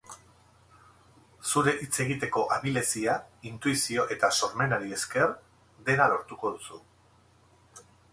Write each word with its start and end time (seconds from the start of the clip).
Zure 1.49 1.73
hitz 1.81 1.91
egiteko 2.05 2.45
abilezia, 2.55 3.17
intuizio 3.49 4.05
eta 4.15 4.31
sormenari 4.39 4.97
esker, 4.97 5.37
dena 5.91 6.09
lortuko 6.15 6.53
duzu. 6.57 6.81